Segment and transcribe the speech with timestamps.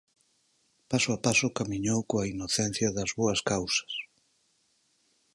[0.89, 3.93] Paso a paso camiñou coa inocencia das boas causas.